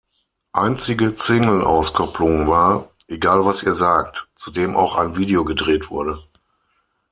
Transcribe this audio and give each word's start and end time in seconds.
Einzige 0.53 1.11
Singleauskopplung 1.11 2.47
war 2.47 2.89
„Egal 3.07 3.45
was 3.45 3.61
ihr 3.61 3.75
sagt“, 3.75 4.29
zu 4.35 4.49
dem 4.49 4.75
auch 4.75 4.95
ein 4.95 5.15
Video 5.15 5.45
gedreht 5.45 5.91
wurde. 5.91 6.23